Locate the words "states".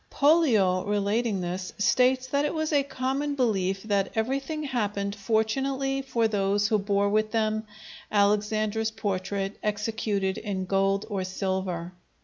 1.77-2.25